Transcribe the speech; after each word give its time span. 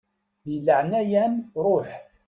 Di 0.47 0.57
leɛnaya-m 0.65 1.35
ṛuḥ. 1.63 1.89